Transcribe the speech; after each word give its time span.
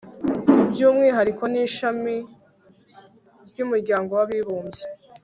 by 0.69 0.79
umwihariko 0.87 1.43
n 1.53 1.55
ishami 1.65 2.15
ry 3.49 3.57
umuryango 3.65 4.11
w 4.17 4.21
abibumbye 4.25 4.83